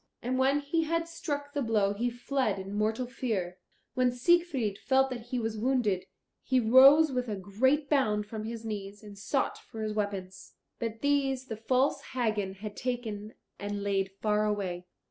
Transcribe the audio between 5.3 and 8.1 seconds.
was wounded, he rose with a great